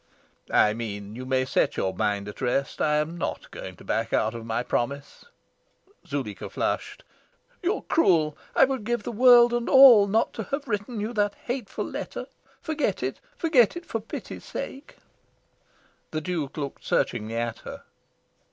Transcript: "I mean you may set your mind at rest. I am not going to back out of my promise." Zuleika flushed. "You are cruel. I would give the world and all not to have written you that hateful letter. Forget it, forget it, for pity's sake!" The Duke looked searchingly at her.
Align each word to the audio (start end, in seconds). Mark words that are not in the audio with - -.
"I 0.49 0.73
mean 0.73 1.15
you 1.15 1.27
may 1.27 1.45
set 1.45 1.77
your 1.77 1.93
mind 1.93 2.27
at 2.27 2.41
rest. 2.41 2.81
I 2.81 2.95
am 2.95 3.19
not 3.19 3.51
going 3.51 3.75
to 3.75 3.83
back 3.83 4.13
out 4.13 4.33
of 4.33 4.47
my 4.47 4.63
promise." 4.63 5.25
Zuleika 6.07 6.49
flushed. 6.49 7.03
"You 7.61 7.75
are 7.75 7.81
cruel. 7.83 8.35
I 8.55 8.65
would 8.65 8.83
give 8.83 9.03
the 9.03 9.11
world 9.11 9.53
and 9.53 9.69
all 9.69 10.07
not 10.07 10.33
to 10.33 10.43
have 10.45 10.67
written 10.67 10.99
you 10.99 11.13
that 11.13 11.35
hateful 11.43 11.85
letter. 11.85 12.25
Forget 12.63 13.03
it, 13.03 13.19
forget 13.37 13.77
it, 13.77 13.85
for 13.85 13.99
pity's 13.99 14.43
sake!" 14.45 14.95
The 16.09 16.19
Duke 16.21 16.57
looked 16.57 16.83
searchingly 16.83 17.35
at 17.35 17.59
her. 17.59 17.83